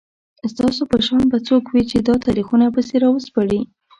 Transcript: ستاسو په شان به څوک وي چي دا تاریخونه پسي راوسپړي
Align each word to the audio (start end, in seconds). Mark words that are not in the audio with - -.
ستاسو 0.51 0.81
په 0.91 0.97
شان 1.07 1.23
به 1.31 1.37
څوک 1.47 1.63
وي 1.69 1.83
چي 1.89 1.97
دا 2.07 2.15
تاریخونه 2.25 2.65
پسي 2.75 2.97
راوسپړي 3.03 3.59